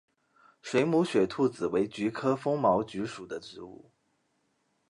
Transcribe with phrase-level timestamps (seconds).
[0.63, 3.91] 水母雪兔子为菊科风毛菊属的植物。